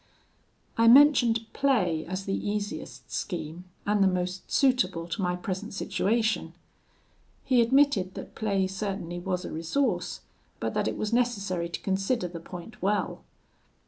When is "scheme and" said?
3.11-4.03